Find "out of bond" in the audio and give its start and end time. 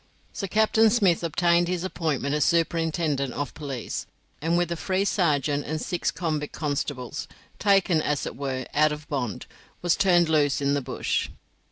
8.73-9.45